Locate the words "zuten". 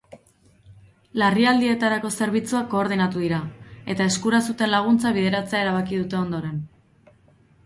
4.51-4.73